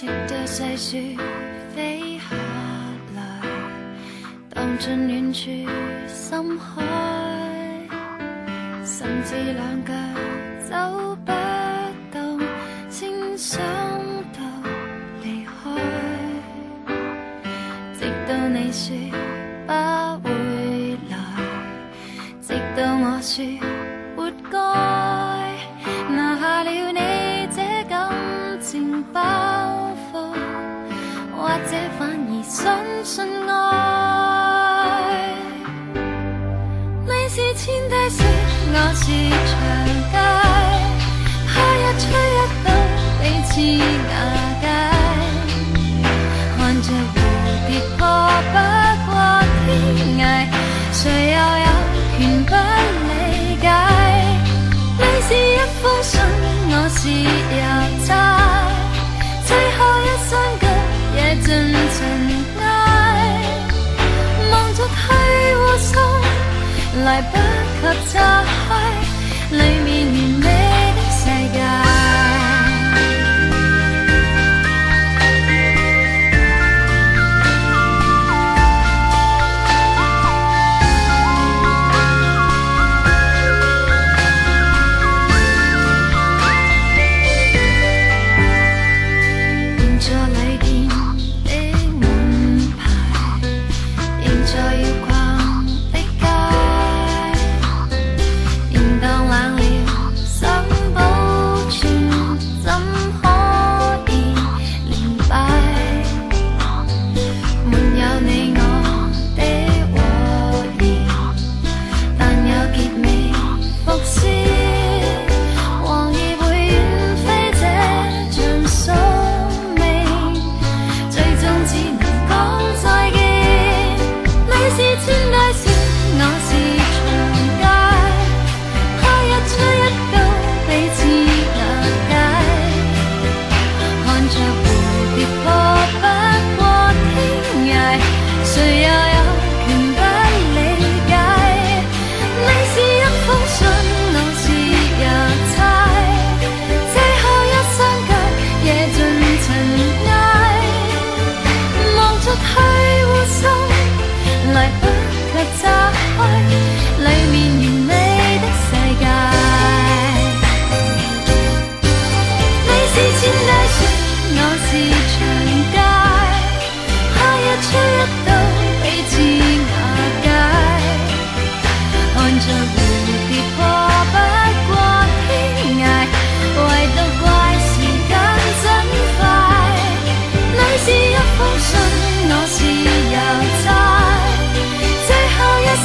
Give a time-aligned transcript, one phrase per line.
[0.00, 1.16] 直到细雪
[1.74, 2.36] 飞下
[3.16, 3.20] 来，
[4.48, 5.50] 荡进远处
[6.06, 6.84] 深海，
[8.84, 9.92] 甚至两脚
[10.70, 11.32] 走不
[12.12, 12.38] 动，
[12.88, 13.60] 先想
[14.34, 14.38] 到
[15.20, 15.68] 离开，
[17.98, 18.94] 直到你说
[19.66, 19.72] 不
[20.28, 21.16] 会来，
[22.40, 23.44] 直到我说
[24.14, 24.56] 活该，
[31.66, 32.56] 者反而相
[33.04, 33.14] 信
[33.48, 33.52] 爱。
[37.04, 38.18] 你是千低雪，
[38.72, 39.02] 我是
[39.48, 39.50] 长
[40.12, 40.16] 街，
[41.48, 42.66] 怕一吹一倒，
[43.20, 43.50] 彼此
[44.08, 44.12] 瓦
[44.60, 44.64] 解。
[46.56, 47.16] 看着蝴
[47.66, 48.00] 蝶破
[48.52, 48.56] 不
[49.06, 49.10] 过
[49.64, 49.66] 天
[50.18, 50.22] 涯，
[50.92, 51.00] 谁
[51.32, 51.68] 又有
[52.18, 52.50] 权不
[53.08, 53.12] 理
[53.60, 53.66] 解？
[54.98, 56.12] 你是一封信，
[56.70, 57.64] 我是邮
[67.22, 68.70] 不及拆开，
[69.50, 69.88] 里面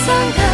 [0.06, 0.53] 三个